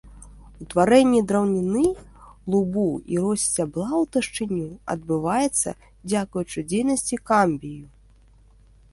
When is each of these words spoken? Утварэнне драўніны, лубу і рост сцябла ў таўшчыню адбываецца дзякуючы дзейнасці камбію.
Утварэнне 0.63 1.19
драўніны, 1.31 1.81
лубу 2.53 2.85
і 3.15 3.19
рост 3.25 3.45
сцябла 3.49 3.85
ў 3.99 4.03
таўшчыню 4.15 4.65
адбываецца 4.93 5.69
дзякуючы 6.13 6.59
дзейнасці 6.71 7.15
камбію. 7.29 7.85